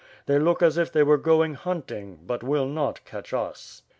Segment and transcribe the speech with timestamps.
[0.25, 3.83] They look as if they were going hunting, but will not catch us."